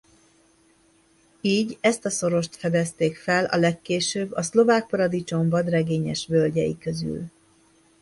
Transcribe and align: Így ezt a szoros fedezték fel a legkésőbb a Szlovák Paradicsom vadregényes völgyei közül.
Így 1.41 1.77
ezt 1.81 2.05
a 2.05 2.09
szoros 2.09 2.45
fedezték 2.51 3.17
fel 3.17 3.45
a 3.45 3.57
legkésőbb 3.57 4.31
a 4.31 4.41
Szlovák 4.41 4.87
Paradicsom 4.87 5.49
vadregényes 5.49 6.27
völgyei 6.27 6.77
közül. 6.77 7.23